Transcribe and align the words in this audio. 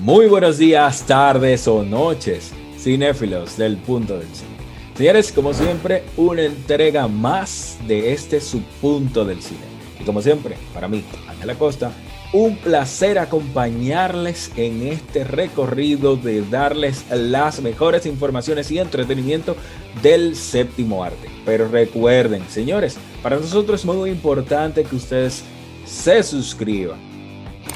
Muy 0.00 0.28
buenos 0.28 0.56
días, 0.56 1.04
tardes 1.06 1.68
o 1.68 1.82
noches, 1.82 2.52
cinéfilos 2.78 3.58
del 3.58 3.76
punto 3.76 4.14
del 4.18 4.28
cine. 4.28 4.48
Señores, 4.96 5.30
como 5.30 5.52
siempre, 5.52 6.04
una 6.16 6.44
entrega 6.44 7.06
más 7.06 7.76
de 7.86 8.14
este 8.14 8.40
subpunto 8.40 9.26
del 9.26 9.42
cine. 9.42 9.60
Y 10.00 10.04
como 10.04 10.22
siempre, 10.22 10.56
para 10.72 10.88
mí, 10.88 11.04
Ángela 11.28 11.54
Costa, 11.54 11.92
un 12.32 12.56
placer 12.56 13.18
acompañarles 13.18 14.50
en 14.56 14.86
este 14.86 15.22
recorrido 15.22 16.16
de 16.16 16.40
darles 16.48 17.04
las 17.10 17.60
mejores 17.60 18.06
informaciones 18.06 18.70
y 18.70 18.78
entretenimiento 18.78 19.54
del 20.02 20.34
séptimo 20.34 21.04
arte. 21.04 21.28
Pero 21.44 21.68
recuerden, 21.68 22.42
señores, 22.48 22.96
para 23.22 23.36
nosotros 23.36 23.80
es 23.80 23.84
muy 23.84 24.08
importante 24.08 24.82
que 24.82 24.96
ustedes 24.96 25.44
se 25.84 26.22
suscriban, 26.22 26.98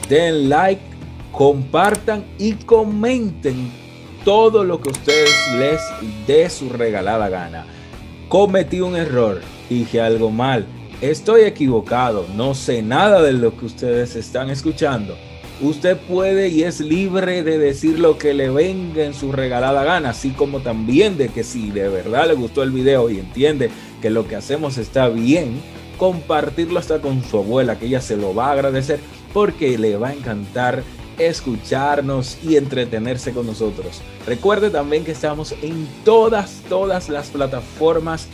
den 0.08 0.48
like 0.48 0.93
compartan 1.36 2.24
y 2.38 2.52
comenten 2.52 3.70
todo 4.24 4.64
lo 4.64 4.80
que 4.80 4.90
ustedes 4.90 5.30
les 5.58 5.80
dé 6.26 6.48
su 6.48 6.68
regalada 6.68 7.28
gana. 7.28 7.66
Cometí 8.28 8.80
un 8.80 8.96
error, 8.96 9.40
dije 9.68 10.00
algo 10.00 10.30
mal, 10.30 10.64
estoy 11.00 11.42
equivocado, 11.42 12.26
no 12.36 12.54
sé 12.54 12.82
nada 12.82 13.20
de 13.20 13.32
lo 13.32 13.56
que 13.56 13.66
ustedes 13.66 14.16
están 14.16 14.48
escuchando. 14.48 15.16
Usted 15.60 15.96
puede 15.96 16.48
y 16.48 16.62
es 16.62 16.80
libre 16.80 17.42
de 17.42 17.58
decir 17.58 17.98
lo 17.98 18.16
que 18.16 18.32
le 18.34 18.50
venga 18.50 19.04
en 19.04 19.14
su 19.14 19.30
regalada 19.30 19.84
gana, 19.84 20.10
así 20.10 20.30
como 20.30 20.60
también 20.60 21.16
de 21.16 21.28
que 21.28 21.44
si 21.44 21.70
de 21.70 21.88
verdad 21.88 22.28
le 22.28 22.34
gustó 22.34 22.62
el 22.62 22.70
video 22.70 23.10
y 23.10 23.18
entiende 23.18 23.70
que 24.00 24.10
lo 24.10 24.26
que 24.26 24.36
hacemos 24.36 24.78
está 24.78 25.08
bien, 25.08 25.60
compartirlo 25.98 26.78
hasta 26.78 27.00
con 27.00 27.22
su 27.22 27.38
abuela, 27.38 27.78
que 27.78 27.86
ella 27.86 28.00
se 28.00 28.16
lo 28.16 28.34
va 28.34 28.48
a 28.48 28.52
agradecer 28.52 29.00
porque 29.32 29.78
le 29.78 29.96
va 29.96 30.08
a 30.08 30.14
encantar 30.14 30.82
escucharnos 31.18 32.38
y 32.42 32.56
entretenerse 32.56 33.32
con 33.32 33.46
nosotros. 33.46 34.00
Recuerde 34.26 34.70
también 34.70 35.04
que 35.04 35.12
estamos 35.12 35.52
en 35.62 35.88
todas, 36.04 36.62
todas 36.68 37.08
las 37.08 37.28
plataformas 37.28 38.28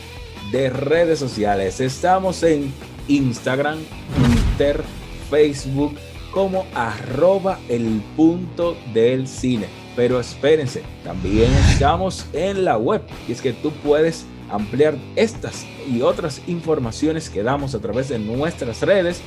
de 0.51 0.69
redes 0.69 1.19
sociales. 1.19 1.79
Estamos 1.79 2.43
en 2.43 2.73
Instagram, 3.07 3.79
Twitter, 4.15 4.83
Facebook 5.29 5.95
como 6.31 6.65
arroba 6.73 7.59
el 7.69 8.01
punto 8.15 8.75
del 8.93 9.27
cine. 9.27 9.67
Pero 9.95 10.19
espérense, 10.19 10.83
también 11.03 11.51
estamos 11.69 12.25
en 12.33 12.63
la 12.63 12.77
web 12.77 13.01
y 13.27 13.33
es 13.33 13.41
que 13.41 13.51
tú 13.51 13.71
puedes 13.83 14.25
ampliar 14.49 14.95
estas 15.15 15.65
y 15.89 16.01
otras 16.01 16.41
informaciones 16.47 17.29
que 17.29 17.43
damos 17.43 17.75
a 17.75 17.79
través 17.79 18.09
de 18.09 18.19
nuestras 18.19 18.81
redes 18.81 19.21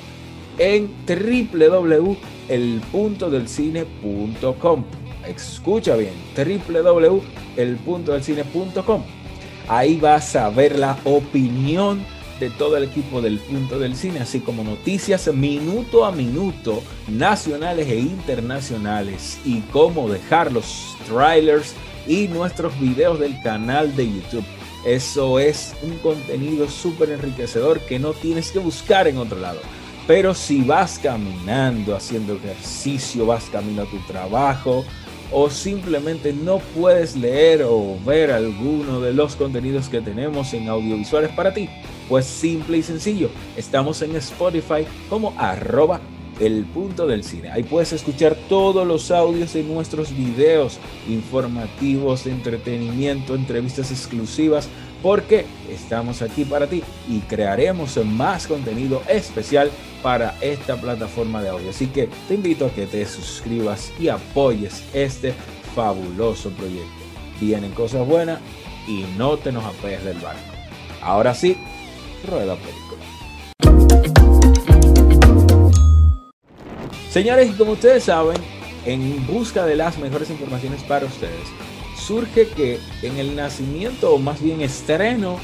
en 0.58 0.88
www.elpuntodelcine.com. 2.48 4.84
Escucha 5.26 5.96
bien, 5.96 6.12
www.elpuntodelcine.com. 6.36 9.02
Ahí 9.68 9.98
vas 9.98 10.36
a 10.36 10.50
ver 10.50 10.78
la 10.78 10.98
opinión 11.04 12.04
de 12.38 12.50
todo 12.50 12.76
el 12.76 12.84
equipo 12.84 13.22
del 13.22 13.38
Punto 13.38 13.78
del 13.78 13.96
Cine, 13.96 14.20
así 14.20 14.40
como 14.40 14.62
noticias 14.64 15.32
minuto 15.32 16.04
a 16.04 16.12
minuto, 16.12 16.82
nacionales 17.08 17.88
e 17.88 18.00
internacionales, 18.00 19.38
y 19.44 19.60
cómo 19.72 20.10
dejar 20.10 20.52
los 20.52 20.94
trailers 21.06 21.74
y 22.06 22.28
nuestros 22.28 22.78
videos 22.78 23.18
del 23.18 23.40
canal 23.42 23.96
de 23.96 24.06
YouTube. 24.06 24.44
Eso 24.84 25.38
es 25.38 25.74
un 25.82 25.96
contenido 25.98 26.68
súper 26.68 27.10
enriquecedor 27.10 27.80
que 27.80 27.98
no 27.98 28.12
tienes 28.12 28.50
que 28.50 28.58
buscar 28.58 29.08
en 29.08 29.16
otro 29.16 29.40
lado. 29.40 29.60
Pero 30.06 30.34
si 30.34 30.62
vas 30.62 30.98
caminando, 30.98 31.96
haciendo 31.96 32.34
ejercicio, 32.34 33.26
vas 33.26 33.44
camino 33.44 33.82
a 33.82 33.86
tu 33.86 33.98
trabajo, 34.06 34.84
o 35.32 35.50
simplemente 35.50 36.32
no 36.32 36.58
puedes 36.58 37.16
leer 37.16 37.64
o 37.66 37.96
ver 38.04 38.30
alguno 38.30 39.00
de 39.00 39.12
los 39.12 39.34
contenidos 39.34 39.88
que 39.88 40.00
tenemos 40.00 40.52
en 40.54 40.68
audiovisuales 40.68 41.30
para 41.30 41.52
ti, 41.52 41.68
pues 42.08 42.26
simple 42.26 42.78
y 42.78 42.82
sencillo, 42.82 43.30
estamos 43.56 44.02
en 44.02 44.14
Spotify 44.16 44.86
como 45.08 45.34
arroba 45.38 46.00
el 46.40 46.64
punto 46.64 47.06
del 47.06 47.24
cine. 47.24 47.50
Ahí 47.50 47.62
puedes 47.62 47.92
escuchar 47.92 48.36
todos 48.48 48.86
los 48.86 49.10
audios 49.10 49.52
de 49.54 49.62
nuestros 49.62 50.16
videos 50.16 50.78
informativos, 51.08 52.26
entretenimiento, 52.26 53.34
entrevistas 53.34 53.90
exclusivas, 53.90 54.68
porque 55.04 55.44
estamos 55.68 56.22
aquí 56.22 56.46
para 56.46 56.66
ti 56.66 56.82
y 57.06 57.20
crearemos 57.20 57.98
más 58.06 58.46
contenido 58.46 59.02
especial 59.06 59.70
para 60.02 60.34
esta 60.40 60.76
plataforma 60.76 61.42
de 61.42 61.50
audio. 61.50 61.68
Así 61.68 61.88
que 61.88 62.08
te 62.26 62.34
invito 62.34 62.64
a 62.64 62.70
que 62.70 62.86
te 62.86 63.04
suscribas 63.04 63.92
y 64.00 64.08
apoyes 64.08 64.82
este 64.94 65.34
fabuloso 65.74 66.48
proyecto. 66.52 66.88
Vienen 67.38 67.72
cosas 67.72 68.06
buenas 68.06 68.40
y 68.88 69.04
no 69.18 69.36
te 69.36 69.52
nos 69.52 69.66
apegues 69.66 70.04
del 70.04 70.18
barco. 70.20 70.40
Ahora 71.02 71.34
sí, 71.34 71.54
rueda 72.26 72.56
película. 72.56 73.04
Señores, 77.10 77.54
como 77.56 77.72
ustedes 77.72 78.04
saben, 78.04 78.38
en 78.86 79.26
busca 79.26 79.66
de 79.66 79.76
las 79.76 79.98
mejores 79.98 80.30
informaciones 80.30 80.82
para 80.82 81.04
ustedes, 81.04 81.50
surge 82.06 82.48
que 82.48 82.78
en 83.02 83.18
el 83.18 83.34
nacimiento, 83.34 84.14
o 84.14 84.18
más 84.18 84.42
bien 84.42 84.60
estreno 84.60 85.38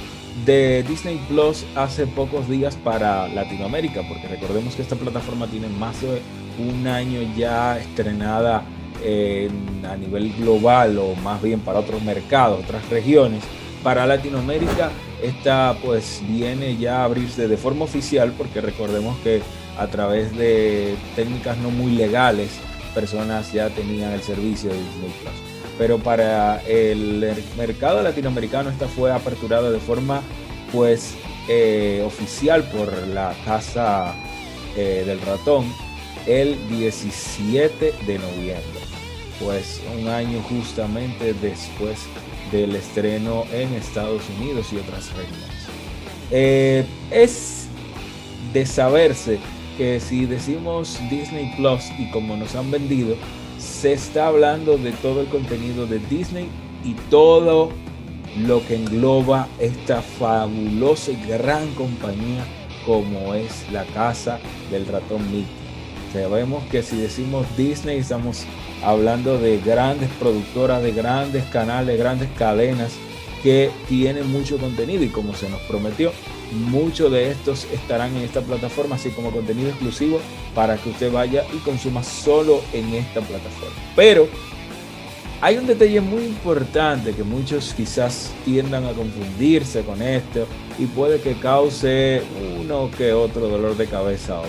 de 0.45 0.83
Disney 0.85 1.21
Plus 1.29 1.65
hace 1.75 2.07
pocos 2.07 2.49
días 2.49 2.77
para 2.77 3.29
Latinoamérica, 3.29 4.03
porque 4.09 4.29
recordemos 4.29 4.75
que 4.75 4.83
esta 4.83 4.97
plataforma 4.97 5.47
tiene 5.47 5.69
más 5.69 6.01
de 6.03 6.21
un 6.59 6.87
año 6.87 7.21
ya 7.37 7.79
estrenada 7.79 8.65
a 9.89 9.97
nivel 9.97 10.33
global 10.35 10.99
o 10.99 11.15
más 11.17 11.41
bien 11.43 11.61
para 11.61 11.81
otros 11.81 12.03
mercados, 12.03 12.63
otras 12.63 12.87
regiones. 12.91 13.43
Para 13.83 14.07
Latinoamérica 14.07 14.91
esta 15.23 15.77
pues 15.83 16.23
viene 16.29 16.77
ya 16.77 17.01
a 17.01 17.05
abrirse 17.05 17.49
de 17.49 17.57
forma 17.57 17.85
oficial 17.85 18.33
porque 18.37 18.61
recordemos 18.61 19.17
que 19.21 19.41
a 19.79 19.87
través 19.87 20.37
de 20.37 20.95
técnicas 21.17 21.57
no 21.59 21.71
muy 21.71 21.93
legales 21.93 22.51
personas 22.95 23.53
ya 23.53 23.71
tenían 23.71 24.13
el 24.13 24.23
servicio 24.23 24.69
de 24.71 24.77
Disney 24.77 25.13
Plus 25.23 25.50
pero 25.81 25.97
para 25.97 26.61
el 26.69 27.33
mercado 27.57 28.03
latinoamericano 28.03 28.69
esta 28.69 28.87
fue 28.87 29.11
aperturada 29.11 29.71
de 29.71 29.81
forma 29.81 30.21
pues 30.73 31.15
eh, 31.49 32.03
oficial 32.05 32.65
por 32.65 32.93
la 33.09 33.33
Casa 33.47 34.15
eh, 34.77 35.05
del 35.07 35.19
Ratón 35.23 35.73
el 36.27 36.69
17 36.69 37.95
de 38.07 38.19
noviembre, 38.19 38.81
pues 39.43 39.81
un 39.99 40.09
año 40.09 40.43
justamente 40.51 41.33
después 41.41 42.01
del 42.53 42.77
estreno 42.77 43.47
en 43.51 43.73
Estados 43.73 44.23
Unidos 44.39 44.67
y 44.75 44.77
otras 44.77 45.11
regiones. 45.15 45.67
Eh, 46.31 46.85
es 47.11 47.69
de 48.53 48.67
saberse 48.67 49.39
que 49.79 49.99
si 49.99 50.27
decimos 50.27 51.01
Disney 51.09 51.55
Plus 51.57 51.85
y 51.99 52.11
como 52.11 52.37
nos 52.37 52.55
han 52.55 52.71
vendido, 52.71 53.17
se 53.61 53.93
está 53.93 54.27
hablando 54.27 54.79
de 54.79 54.93
todo 54.93 55.21
el 55.21 55.29
contenido 55.29 55.87
de 55.87 55.99
Disney 55.99 56.49
y 56.85 56.95
todo 57.11 57.71
lo 58.39 58.67
que 58.67 58.77
engloba 58.77 59.49
esta 59.59 60.01
fabulosa 60.01 61.13
y 61.13 61.17
gran 61.29 61.69
compañía 61.75 62.45
como 62.87 63.35
es 63.35 63.71
la 63.71 63.85
casa 63.87 64.39
del 64.71 64.87
ratón 64.87 65.23
Mickey. 65.31 65.47
Sabemos 66.13 66.65
que 66.71 66.83
si 66.83 66.97
decimos 66.97 67.47
Disney 67.57 67.99
estamos 67.99 68.45
hablando 68.83 69.39
de 69.39 69.59
grandes 69.59 70.09
productoras, 70.19 70.83
de 70.83 70.93
grandes 70.93 71.45
canales, 71.47 71.99
grandes 71.99 72.29
cadenas 72.37 72.93
que 73.43 73.71
tienen 73.89 74.31
mucho 74.31 74.59
contenido 74.59 75.05
y 75.05 75.09
como 75.09 75.35
se 75.35 75.49
nos 75.49 75.61
prometió, 75.63 76.13
Muchos 76.53 77.13
de 77.13 77.31
estos 77.31 77.67
estarán 77.73 78.17
en 78.17 78.23
esta 78.23 78.41
plataforma, 78.41 78.97
así 78.97 79.11
como 79.11 79.31
contenido 79.31 79.69
exclusivo 79.69 80.21
para 80.55 80.77
que 80.77 80.91
usted 80.91 81.13
vaya 81.13 81.45
y 81.55 81.59
consuma 81.59 82.03
solo 82.03 82.61
en 82.73 82.93
esta 82.95 83.21
plataforma. 83.21 83.77
Pero 83.95 84.29
hay 85.43 85.57
un 85.57 85.67
detalle 85.67 86.01
muy 86.01 86.25
importante 86.25 87.15
que 87.15 87.23
muchos 87.23 87.73
quizás 87.73 88.33
tiendan 88.45 88.85
a 88.85 88.93
confundirse 88.93 89.83
con 89.83 90.03
esto 90.03 90.47
y 90.79 90.87
puede 90.87 91.21
que 91.21 91.35
cause 91.35 92.23
uno 92.59 92.91
que 92.91 93.13
otro 93.13 93.49
dolor 93.49 93.77
de 93.77 93.87
cabeza. 93.87 94.43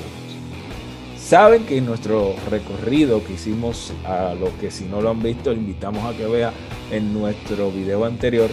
Saben 1.17 1.65
que 1.65 1.77
en 1.77 1.85
nuestro 1.85 2.35
recorrido 2.49 3.23
que 3.23 3.33
hicimos 3.33 3.93
a 4.03 4.33
lo 4.33 4.57
que 4.59 4.69
si 4.69 4.83
no 4.83 5.01
lo 5.01 5.11
han 5.11 5.21
visto, 5.23 5.53
invitamos 5.53 6.03
a 6.03 6.17
que 6.17 6.25
vea 6.25 6.51
en 6.91 7.13
nuestro 7.13 7.71
video 7.71 8.03
anterior. 8.03 8.49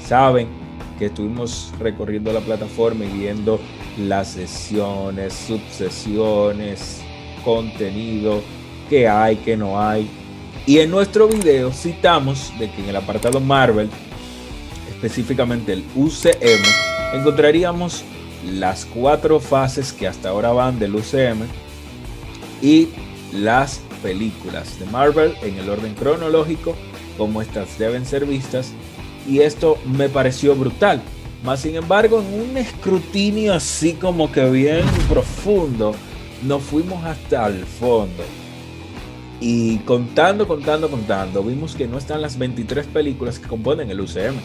Saben 0.00 0.65
que 0.98 1.06
estuvimos 1.06 1.72
recorriendo 1.78 2.32
la 2.32 2.40
plataforma 2.40 3.04
y 3.04 3.08
viendo 3.08 3.60
las 3.98 4.28
sesiones, 4.28 5.34
subsesiones, 5.34 7.02
contenido, 7.44 8.42
que 8.88 9.08
hay, 9.08 9.36
que 9.36 9.56
no 9.56 9.80
hay. 9.80 10.08
Y 10.66 10.78
en 10.78 10.90
nuestro 10.90 11.28
video 11.28 11.72
citamos 11.72 12.52
de 12.58 12.70
que 12.70 12.82
en 12.82 12.88
el 12.88 12.96
apartado 12.96 13.40
Marvel, 13.40 13.88
específicamente 14.90 15.72
el 15.72 15.84
UCM, 15.94 16.62
encontraríamos 17.14 18.04
las 18.44 18.84
cuatro 18.84 19.40
fases 19.40 19.92
que 19.92 20.06
hasta 20.06 20.30
ahora 20.30 20.52
van 20.52 20.78
del 20.78 20.94
UCM 20.94 21.44
y 22.62 22.88
las 23.32 23.80
películas 24.02 24.78
de 24.78 24.86
Marvel 24.86 25.34
en 25.42 25.56
el 25.56 25.68
orden 25.68 25.94
cronológico, 25.94 26.74
como 27.16 27.42
estas 27.42 27.78
deben 27.78 28.06
ser 28.06 28.26
vistas, 28.26 28.72
y 29.28 29.40
esto 29.40 29.78
me 29.84 30.08
pareció 30.08 30.54
brutal. 30.54 31.02
Más 31.44 31.60
sin 31.60 31.76
embargo, 31.76 32.20
en 32.20 32.50
un 32.50 32.56
escrutinio 32.56 33.54
así 33.54 33.92
como 33.92 34.32
que 34.32 34.48
bien 34.50 34.84
profundo, 35.08 35.94
nos 36.42 36.62
fuimos 36.62 37.04
hasta 37.04 37.46
el 37.46 37.64
fondo. 37.64 38.24
Y 39.40 39.78
contando, 39.78 40.48
contando, 40.48 40.90
contando, 40.90 41.42
vimos 41.42 41.74
que 41.74 41.86
no 41.86 41.98
están 41.98 42.22
las 42.22 42.38
23 42.38 42.86
películas 42.86 43.38
que 43.38 43.46
componen 43.46 43.90
el 43.90 44.00
UCM. 44.00 44.36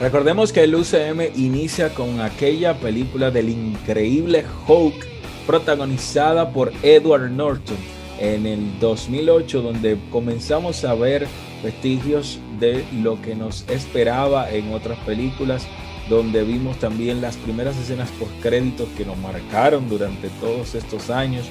Recordemos 0.00 0.52
que 0.52 0.64
el 0.64 0.74
UCM 0.74 1.22
inicia 1.36 1.94
con 1.94 2.20
aquella 2.20 2.74
película 2.74 3.30
del 3.30 3.48
increíble 3.48 4.44
Hulk 4.66 5.06
protagonizada 5.46 6.50
por 6.50 6.72
Edward 6.82 7.30
Norton 7.30 7.76
en 8.18 8.46
el 8.46 8.78
2008 8.80 9.62
donde 9.62 9.98
comenzamos 10.10 10.84
a 10.84 10.94
ver 10.94 11.26
vestigios 11.64 12.38
de 12.60 12.84
lo 12.92 13.20
que 13.20 13.34
nos 13.34 13.68
esperaba 13.68 14.50
en 14.50 14.72
otras 14.72 14.98
películas 15.00 15.66
donde 16.08 16.44
vimos 16.44 16.78
también 16.78 17.20
las 17.20 17.36
primeras 17.36 17.76
escenas 17.78 18.10
post 18.12 18.30
créditos 18.42 18.88
que 18.96 19.04
nos 19.04 19.16
marcaron 19.18 19.88
durante 19.88 20.28
todos 20.40 20.74
estos 20.74 21.10
años 21.10 21.46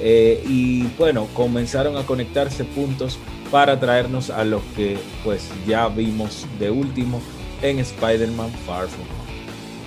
eh, 0.00 0.42
y 0.48 0.84
bueno 0.98 1.28
comenzaron 1.34 1.96
a 1.96 2.04
conectarse 2.04 2.64
puntos 2.64 3.18
para 3.50 3.78
traernos 3.78 4.30
a 4.30 4.44
lo 4.44 4.62
que 4.74 4.98
pues 5.22 5.48
ya 5.66 5.88
vimos 5.88 6.46
de 6.58 6.70
último 6.70 7.20
en 7.62 7.78
Spider-Man 7.78 8.50
Far 8.66 8.88
From 8.88 9.06
Home 9.06 9.30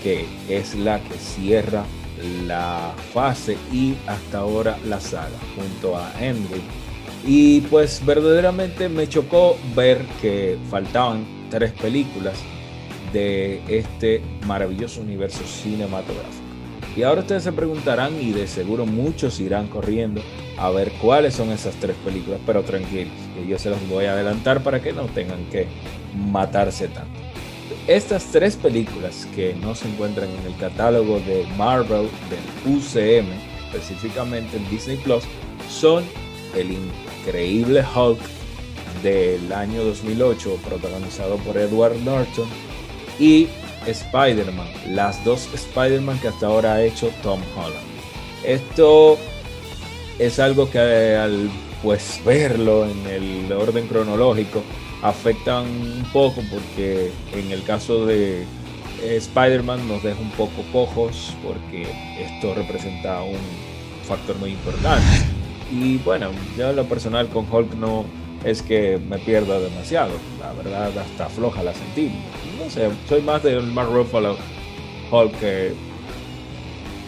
que 0.03 0.25
es 0.49 0.75
la 0.75 0.99
que 0.99 1.15
cierra 1.15 1.85
la 2.45 2.93
fase 3.13 3.57
y 3.71 3.95
hasta 4.07 4.39
ahora 4.39 4.77
la 4.85 4.99
saga 4.99 5.37
junto 5.55 5.97
a 5.97 6.11
Henry. 6.19 6.61
Y 7.25 7.61
pues 7.61 8.05
verdaderamente 8.05 8.89
me 8.89 9.07
chocó 9.07 9.57
ver 9.75 9.99
que 10.21 10.57
faltaban 10.69 11.25
tres 11.49 11.71
películas 11.71 12.37
de 13.13 13.61
este 13.67 14.21
maravilloso 14.45 15.01
universo 15.01 15.43
cinematográfico. 15.45 16.43
Y 16.95 17.03
ahora 17.03 17.21
ustedes 17.21 17.43
se 17.43 17.51
preguntarán 17.51 18.21
y 18.21 18.31
de 18.31 18.45
seguro 18.47 18.85
muchos 18.85 19.39
irán 19.39 19.67
corriendo 19.67 20.21
a 20.57 20.69
ver 20.69 20.91
cuáles 21.01 21.33
son 21.33 21.49
esas 21.49 21.75
tres 21.75 21.95
películas, 22.05 22.39
pero 22.45 22.63
tranquilos, 22.63 23.13
que 23.35 23.47
yo 23.47 23.57
se 23.57 23.69
los 23.69 23.87
voy 23.89 24.05
a 24.05 24.13
adelantar 24.13 24.61
para 24.61 24.81
que 24.81 24.93
no 24.93 25.05
tengan 25.05 25.43
que 25.45 25.67
matarse 26.15 26.87
tanto. 26.89 27.19
Estas 27.87 28.25
tres 28.25 28.55
películas 28.55 29.27
que 29.35 29.55
no 29.55 29.73
se 29.73 29.89
encuentran 29.89 30.29
en 30.29 30.51
el 30.51 30.57
catálogo 30.57 31.19
de 31.21 31.45
Marvel 31.57 32.07
del 32.29 32.75
UCM, 32.75 33.27
específicamente 33.73 34.57
en 34.57 34.69
Disney 34.69 34.97
Plus, 34.97 35.23
son 35.69 36.03
el 36.55 36.71
increíble 37.23 37.83
Hulk 37.95 38.19
del 39.01 39.51
año 39.53 39.83
2008, 39.83 40.59
protagonizado 40.67 41.37
por 41.37 41.57
Edward 41.57 41.97
Norton, 42.03 42.47
y 43.19 43.47
Spider-Man, 43.85 44.67
las 44.89 45.23
dos 45.23 45.49
Spider-Man 45.53 46.19
que 46.19 46.29
hasta 46.29 46.47
ahora 46.47 46.73
ha 46.73 46.83
hecho 46.83 47.11
Tom 47.21 47.41
Holland. 47.55 47.85
Esto 48.45 49.17
es 50.19 50.39
algo 50.39 50.69
que 50.69 51.15
al 51.15 51.49
pues 51.81 52.21
verlo 52.25 52.85
en 52.85 53.05
el 53.07 53.51
orden 53.51 53.87
cronológico 53.87 54.63
afectan 55.01 55.65
un 55.65 56.05
poco 56.13 56.41
porque 56.49 57.11
en 57.33 57.51
el 57.51 57.63
caso 57.63 58.05
de 58.05 58.45
Spider-Man 59.03 59.85
nos 59.87 60.01
deja 60.01 60.19
un 60.19 60.31
poco 60.31 60.63
cojos 60.71 61.35
porque 61.43 61.87
esto 62.19 62.53
representa 62.53 63.21
un 63.21 63.37
factor 64.07 64.37
muy 64.37 64.51
importante. 64.51 65.32
Y 65.73 65.97
bueno, 65.97 66.29
yo 66.55 66.69
en 66.69 66.75
lo 66.75 66.85
personal 66.85 67.27
con 67.29 67.47
Hulk 67.51 67.73
no 67.75 68.05
es 68.45 68.61
que 68.61 68.99
me 69.09 69.17
pierda 69.17 69.59
demasiado, 69.59 70.11
la 70.39 70.53
verdad 70.53 70.95
hasta 70.95 71.29
floja 71.29 71.63
la 71.63 71.73
sentí. 71.73 72.11
No 72.59 72.69
sé, 72.69 72.89
soy 73.09 73.21
más 73.21 73.41
del 73.41 73.63
Mark 73.63 73.89
Ruffalo 73.91 74.37
Hulk 75.11 75.39
que 75.39 75.73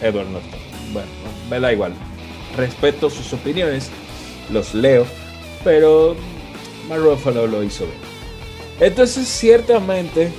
Edward. 0.02 0.26
Bueno, 0.92 1.08
me 1.48 1.60
da 1.60 1.72
igual. 1.72 1.92
Respeto 2.56 3.08
sus 3.08 3.32
opiniones, 3.32 3.90
los 4.50 4.74
leo, 4.74 5.06
pero 5.62 6.16
Mark 6.88 7.02
Ruffalo 7.02 7.46
lo 7.46 7.62
hizo 7.62 7.84
bien. 7.84 7.98
Entonces, 8.80 9.28
ciertamente, 9.28 10.32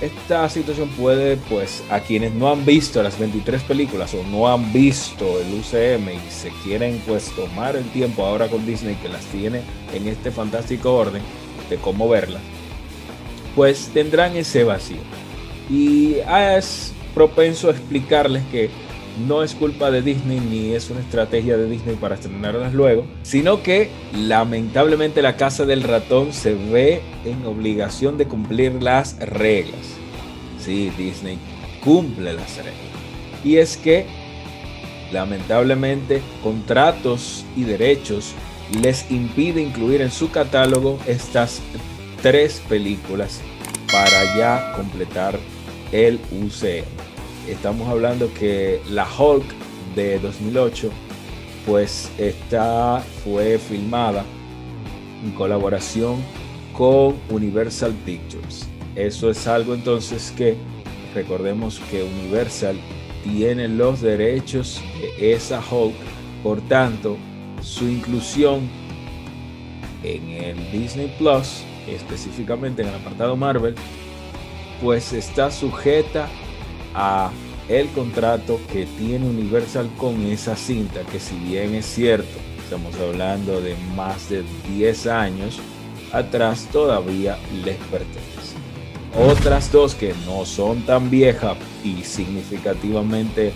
esta 0.00 0.48
situación 0.48 0.88
puede, 0.90 1.36
pues, 1.36 1.82
a 1.90 2.00
quienes 2.00 2.32
no 2.32 2.50
han 2.50 2.64
visto 2.64 3.02
las 3.02 3.18
23 3.18 3.62
películas 3.62 4.14
o 4.14 4.22
no 4.22 4.48
han 4.48 4.72
visto 4.72 5.40
el 5.40 5.54
UCM 5.54 6.10
y 6.12 6.30
se 6.30 6.50
quieren, 6.62 7.02
pues, 7.06 7.32
tomar 7.34 7.74
el 7.74 7.84
tiempo 7.90 8.24
ahora 8.24 8.48
con 8.48 8.64
Disney 8.64 8.94
que 8.96 9.08
las 9.08 9.24
tiene 9.26 9.62
en 9.92 10.06
este 10.06 10.30
fantástico 10.30 10.94
orden 10.94 11.22
de 11.68 11.76
cómo 11.76 12.08
verlas, 12.08 12.42
pues 13.54 13.90
tendrán 13.92 14.36
ese 14.36 14.64
vacío. 14.64 15.00
Y 15.68 16.16
es 16.28 16.92
propenso 17.14 17.68
a 17.68 17.72
explicarles 17.72 18.44
que 18.52 18.70
no 19.26 19.42
es 19.42 19.54
culpa 19.54 19.90
de 19.90 20.02
Disney 20.02 20.40
ni 20.40 20.74
es 20.74 20.90
una 20.90 21.00
estrategia 21.00 21.56
de 21.56 21.68
Disney 21.68 21.96
para 21.96 22.14
estrenarlas 22.14 22.74
luego, 22.74 23.06
sino 23.22 23.62
que 23.62 23.90
lamentablemente 24.14 25.22
la 25.22 25.36
casa 25.36 25.66
del 25.66 25.82
ratón 25.82 26.32
se 26.32 26.54
ve 26.54 27.00
en 27.24 27.44
obligación 27.46 28.18
de 28.18 28.26
cumplir 28.26 28.82
las 28.82 29.18
reglas. 29.18 29.96
Sí, 30.58 30.90
Disney 30.96 31.38
cumple 31.82 32.32
las 32.34 32.56
reglas. 32.56 32.74
Y 33.44 33.56
es 33.56 33.76
que 33.76 34.06
lamentablemente 35.12 36.20
contratos 36.42 37.44
y 37.56 37.64
derechos 37.64 38.34
les 38.82 39.10
impide 39.10 39.62
incluir 39.62 40.02
en 40.02 40.10
su 40.10 40.30
catálogo 40.30 40.98
estas 41.06 41.60
tres 42.22 42.60
películas 42.68 43.40
para 43.90 44.36
ya 44.36 44.72
completar 44.76 45.38
el 45.92 46.20
UCM 46.30 47.07
estamos 47.48 47.88
hablando 47.88 48.32
que 48.34 48.80
la 48.90 49.06
Hulk 49.06 49.44
de 49.94 50.18
2008 50.18 50.90
pues 51.66 52.10
fue 53.24 53.58
filmada 53.58 54.24
en 55.24 55.32
colaboración 55.32 56.22
con 56.72 57.16
Universal 57.28 57.92
Pictures. 58.04 58.68
Eso 58.94 59.30
es 59.30 59.46
algo 59.46 59.74
entonces 59.74 60.32
que 60.36 60.56
recordemos 61.14 61.80
que 61.90 62.02
Universal 62.02 62.78
tiene 63.24 63.68
los 63.68 64.00
derechos 64.00 64.80
de 65.18 65.32
esa 65.32 65.60
Hulk, 65.60 65.94
por 66.42 66.60
tanto 66.62 67.16
su 67.60 67.84
inclusión 67.84 68.68
en 70.02 70.28
el 70.28 70.70
Disney 70.70 71.14
Plus, 71.18 71.64
específicamente 71.88 72.82
en 72.82 72.88
el 72.88 72.94
apartado 72.94 73.36
Marvel, 73.36 73.74
pues 74.80 75.12
está 75.12 75.50
sujeta 75.50 76.28
el 77.68 77.88
contrato 77.88 78.60
que 78.72 78.86
tiene 78.86 79.26
Universal 79.26 79.90
con 79.98 80.22
esa 80.26 80.56
cinta, 80.56 81.00
que 81.02 81.20
si 81.20 81.36
bien 81.36 81.74
es 81.74 81.86
cierto, 81.86 82.38
estamos 82.62 82.94
hablando 82.96 83.60
de 83.60 83.76
más 83.94 84.30
de 84.30 84.42
10 84.68 85.06
años 85.06 85.58
atrás, 86.12 86.66
todavía 86.72 87.38
les 87.64 87.76
pertenece. 87.76 88.56
Otras 89.18 89.70
dos 89.72 89.94
que 89.94 90.14
no 90.26 90.44
son 90.44 90.82
tan 90.82 91.10
viejas 91.10 91.56
y 91.84 92.02
significativamente 92.04 93.52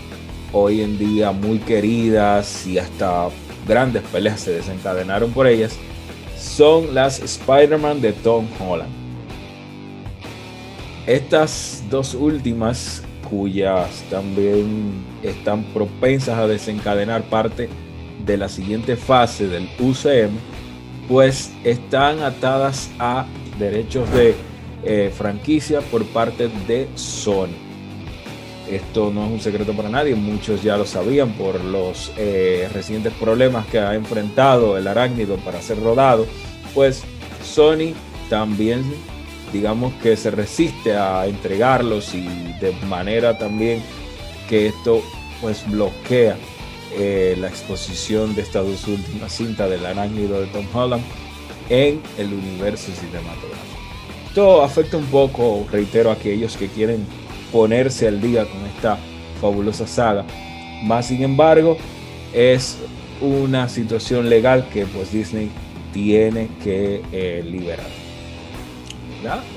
hoy 0.51 0.81
en 0.81 0.97
día 0.97 1.31
muy 1.31 1.59
queridas 1.59 2.67
y 2.67 2.77
hasta 2.77 3.29
grandes 3.67 4.03
peleas 4.03 4.41
se 4.41 4.51
desencadenaron 4.51 5.31
por 5.31 5.47
ellas, 5.47 5.75
son 6.37 6.93
las 6.93 7.19
Spider-Man 7.19 8.01
de 8.01 8.13
Tom 8.13 8.45
Holland. 8.59 8.91
Estas 11.07 11.83
dos 11.89 12.13
últimas 12.13 13.03
cuyas 13.29 14.03
también 14.09 15.03
están 15.23 15.63
propensas 15.65 16.37
a 16.37 16.47
desencadenar 16.47 17.23
parte 17.23 17.69
de 18.25 18.37
la 18.37 18.49
siguiente 18.49 18.95
fase 18.95 19.47
del 19.47 19.69
UCM, 19.79 20.37
pues 21.07 21.51
están 21.63 22.21
atadas 22.21 22.89
a 22.99 23.25
derechos 23.59 24.09
de 24.11 24.35
eh, 24.83 25.11
franquicia 25.15 25.81
por 25.81 26.05
parte 26.05 26.49
de 26.67 26.87
Sony. 26.95 27.55
Esto 28.69 29.11
no 29.13 29.25
es 29.25 29.31
un 29.31 29.39
secreto 29.41 29.73
para 29.73 29.89
nadie, 29.89 30.15
muchos 30.15 30.63
ya 30.63 30.77
lo 30.77 30.85
sabían 30.85 31.33
por 31.33 31.63
los 31.63 32.13
eh, 32.17 32.69
recientes 32.73 33.13
problemas 33.13 33.65
que 33.67 33.79
ha 33.79 33.93
enfrentado 33.93 34.77
el 34.77 34.87
arácnido 34.87 35.35
para 35.37 35.61
ser 35.61 35.81
rodado, 35.81 36.25
pues 36.73 37.03
Sony 37.43 37.93
también 38.29 38.83
digamos 39.53 39.93
que 40.01 40.17
se 40.17 40.31
resiste 40.31 40.95
a 40.97 41.27
entregarlos 41.27 42.13
y 42.15 42.25
de 42.59 42.73
manera 42.89 43.37
también 43.37 43.81
que 44.49 44.67
esto 44.67 45.01
pues 45.39 45.69
bloquea 45.69 46.35
eh, 46.97 47.35
la 47.39 47.47
exposición 47.47 48.35
de 48.35 48.41
estas 48.41 48.65
dos 48.65 48.87
últimas 48.87 49.31
cintas 49.31 49.69
del 49.69 49.85
arácnido 49.85 50.41
de 50.41 50.47
Tom 50.47 50.65
Holland 50.73 51.03
en 51.69 52.01
el 52.17 52.33
universo 52.33 52.91
cinematográfico. 52.91 53.79
Esto 54.27 54.63
afecta 54.63 54.97
un 54.97 55.05
poco, 55.05 55.65
reitero, 55.71 56.09
a 56.09 56.13
aquellos 56.13 56.57
que 56.57 56.67
quieren 56.67 57.05
ponerse 57.51 58.07
al 58.07 58.19
día 58.19 58.45
con 58.45 58.65
esta 58.65 58.97
fabulosa 59.39 59.85
saga. 59.85 60.25
Más 60.83 61.07
sin 61.07 61.23
embargo, 61.23 61.77
es 62.33 62.77
una 63.21 63.69
situación 63.69 64.29
legal 64.29 64.67
que 64.73 64.85
pues 64.87 65.11
Disney 65.11 65.49
tiene 65.93 66.49
que 66.63 67.01
eh, 67.11 67.43
liberar. 67.45 68.02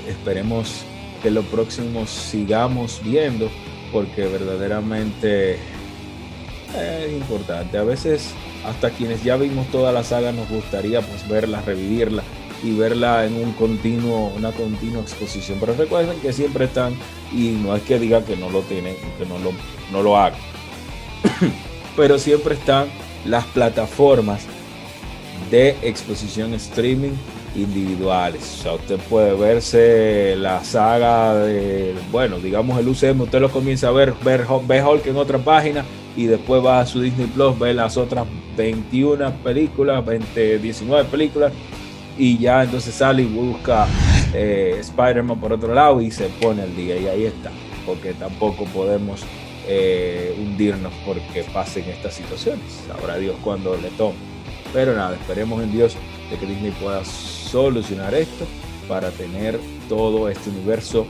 Esperemos 0.07 0.83
que 1.21 1.31
lo 1.31 1.41
próximo 1.43 2.05
sigamos 2.07 3.01
viendo 3.03 3.49
porque 3.91 4.25
verdaderamente 4.27 5.55
es 6.75 7.11
importante. 7.11 7.77
A 7.77 7.83
veces 7.83 8.33
hasta 8.65 8.89
quienes 8.91 9.23
ya 9.23 9.35
vimos 9.37 9.67
toda 9.67 9.91
la 9.91 10.03
saga 10.03 10.31
nos 10.31 10.49
gustaría 10.49 11.01
pues 11.01 11.27
verla, 11.27 11.61
revivirla 11.61 12.23
y 12.63 12.73
verla 12.73 13.25
en 13.25 13.35
un 13.35 13.53
continuo, 13.53 14.31
una 14.35 14.51
continua 14.51 15.01
exposición. 15.01 15.57
Pero 15.59 15.73
recuerden 15.75 16.19
que 16.19 16.33
siempre 16.33 16.65
están, 16.65 16.95
y 17.31 17.49
no 17.49 17.75
es 17.75 17.83
que 17.83 17.99
diga 17.99 18.23
que 18.23 18.35
no 18.35 18.49
lo 18.49 18.61
tienen, 18.61 18.95
que 19.17 19.25
no 19.25 19.37
lo, 19.39 19.51
no 19.91 20.01
lo 20.01 20.17
hagan, 20.17 20.39
pero 21.95 22.17
siempre 22.17 22.55
están 22.55 22.87
las 23.25 23.45
plataformas 23.45 24.45
de 25.51 25.77
exposición 25.81 26.53
streaming 26.55 27.13
individuales. 27.57 28.41
O 28.59 28.63
sea, 28.63 28.73
usted 28.73 28.97
puede 29.09 29.33
verse 29.33 30.35
la 30.37 30.63
saga 30.63 31.35
de, 31.35 31.95
bueno, 32.11 32.37
digamos 32.39 32.79
el 32.79 32.87
UCM, 32.87 33.21
usted 33.21 33.41
lo 33.41 33.49
comienza 33.49 33.89
a 33.89 33.91
ver, 33.91 34.13
ver, 34.23 34.45
ve 34.67 34.83
Hulk 34.83 35.05
en 35.07 35.17
otra 35.17 35.37
página 35.37 35.83
y 36.15 36.25
después 36.25 36.63
va 36.63 36.79
a 36.79 36.85
su 36.85 37.01
Disney 37.01 37.27
Plus, 37.27 37.57
ve 37.59 37.73
las 37.73 37.97
otras 37.97 38.25
21 38.55 39.31
películas, 39.43 40.05
20, 40.05 40.59
19 40.59 41.09
películas 41.09 41.53
y 42.17 42.37
ya 42.37 42.63
entonces 42.63 42.95
sale 42.95 43.21
y 43.21 43.25
busca 43.25 43.87
eh, 44.33 44.77
Spider-Man 44.79 45.39
por 45.39 45.53
otro 45.53 45.73
lado 45.73 46.01
y 46.01 46.09
se 46.11 46.25
pone 46.41 46.63
al 46.63 46.75
día 46.75 46.97
y 46.97 47.07
ahí 47.07 47.25
está, 47.25 47.51
porque 47.85 48.13
tampoco 48.13 48.65
podemos 48.65 49.23
eh, 49.67 50.33
hundirnos 50.39 50.93
porque 51.05 51.43
pasen 51.53 51.85
estas 51.89 52.13
situaciones. 52.13 52.63
Sabrá 52.87 53.17
Dios 53.17 53.35
cuando 53.43 53.75
le 53.77 53.89
tome. 53.89 54.15
Pero 54.73 54.95
nada, 54.95 55.15
esperemos 55.15 55.61
en 55.61 55.71
Dios 55.71 55.95
de 56.29 56.37
que 56.37 56.45
Disney 56.45 56.71
pueda 56.71 57.01
solucionar 57.47 58.13
esto 58.13 58.45
para 58.87 59.11
tener 59.11 59.59
todo 59.89 60.29
este 60.29 60.49
universo 60.49 61.05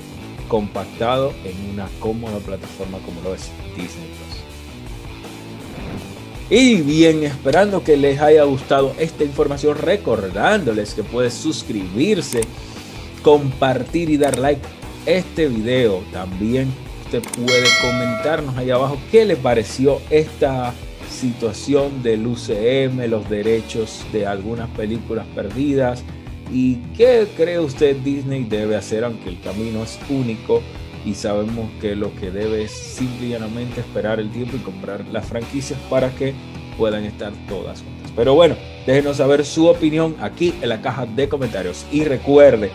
compactado 0.48 1.34
en 1.44 1.74
una 1.74 1.88
cómoda 2.00 2.38
plataforma 2.40 3.00
como 3.00 3.22
lo 3.22 3.36
es 3.36 3.50
Disney 3.76 4.08
Plus. 4.08 4.38
Y 6.50 6.82
bien, 6.82 7.24
esperando 7.24 7.84
que 7.84 7.98
les 7.98 8.22
haya 8.22 8.44
gustado 8.44 8.94
esta 8.98 9.26
información, 9.26 9.78
recordándoles 9.78 10.94
que 10.94 11.04
puede 11.04 11.30
suscribirse, 11.30 12.42
compartir 13.22 14.10
y 14.10 14.18
dar 14.18 14.38
like 14.38 14.62
este 15.06 15.48
video. 15.48 16.04
También 16.14 16.72
usted 17.04 17.22
puede 17.34 17.68
comentarnos 17.82 18.56
ahí 18.56 18.70
abajo 18.70 18.98
qué 19.12 19.26
le 19.26 19.36
pareció 19.36 20.00
esta 20.10 20.74
situación 21.10 22.02
del 22.02 22.26
UCM, 22.26 23.10
los 23.10 23.30
derechos 23.30 24.06
de 24.14 24.26
algunas 24.26 24.70
películas 24.70 25.26
perdidas 25.36 26.04
y 26.52 26.76
qué 26.96 27.28
cree 27.36 27.60
usted 27.60 27.98
Disney 27.98 28.44
debe 28.44 28.76
hacer, 28.76 29.04
aunque 29.04 29.30
el 29.30 29.40
camino 29.42 29.84
es 29.84 30.00
único 30.10 30.62
y 31.06 31.14
sabemos 31.14 31.70
que 31.80 31.96
lo 31.96 32.14
que 32.16 32.32
debe 32.32 32.64
es 32.64 32.72
simplemente 32.72 33.82
esperar 33.82 34.20
el 34.20 34.32
tiempo 34.32 34.58
y 34.58 34.60
comprar 34.60 35.06
las 35.12 35.26
franquicias 35.26 35.80
para 35.90 36.10
que 36.10 36.34
puedan 36.78 37.04
estar 37.06 37.32
todas 37.48 37.82
juntas. 37.82 38.12
Pero 38.16 38.36
bueno, 38.36 38.56
déjenos 38.86 39.18
saber 39.18 39.44
su 39.46 39.68
opinión 39.68 40.16
aquí 40.20 40.54
en 40.62 40.70
la 40.70 40.82
caja 40.82 41.06
de 41.06 41.30
comentarios 41.30 41.86
y 41.92 42.04
recuerde, 42.04 42.72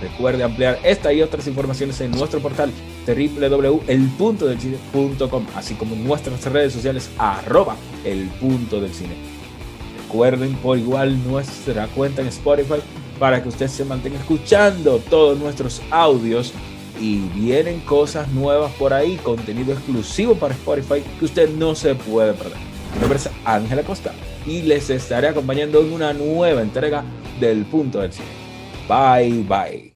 recuerde 0.00 0.44
ampliar 0.44 0.78
esta 0.84 1.12
y 1.12 1.20
otras 1.22 1.46
informaciones 1.46 2.00
en 2.00 2.10
nuestro 2.12 2.40
portal 2.40 2.70
www.elpuntodelcine.com, 3.06 5.46
así 5.56 5.74
como 5.74 5.94
en 5.94 6.04
nuestras 6.04 6.44
redes 6.46 6.72
sociales 6.72 7.10
arroba 7.18 7.76
el 8.04 8.26
punto 8.40 8.80
del 8.80 8.92
cine. 8.92 9.14
Recuerden 10.02 10.54
por 10.56 10.78
igual 10.78 11.22
nuestra 11.26 11.86
cuenta 11.88 12.22
en 12.22 12.28
Spotify 12.28 12.80
para 13.22 13.40
que 13.40 13.50
usted 13.50 13.68
se 13.68 13.84
mantenga 13.84 14.18
escuchando 14.18 14.98
todos 15.08 15.38
nuestros 15.38 15.80
audios 15.92 16.52
y 17.00 17.20
vienen 17.28 17.78
cosas 17.78 18.26
nuevas 18.32 18.72
por 18.72 18.92
ahí, 18.92 19.14
contenido 19.18 19.74
exclusivo 19.74 20.34
para 20.34 20.54
Spotify 20.54 21.04
que 21.20 21.26
usted 21.26 21.48
no 21.50 21.76
se 21.76 21.94
puede 21.94 22.32
perder. 22.32 22.58
Mi 22.92 22.98
nombre 22.98 23.20
es 23.20 23.30
Ángela 23.44 23.84
Costa 23.84 24.12
y 24.44 24.62
les 24.62 24.90
estaré 24.90 25.28
acompañando 25.28 25.80
en 25.82 25.92
una 25.92 26.12
nueva 26.12 26.62
entrega 26.62 27.04
del 27.38 27.64
Punto 27.64 28.00
del 28.00 28.12
Cine. 28.12 28.26
Bye 28.88 29.44
bye. 29.44 29.92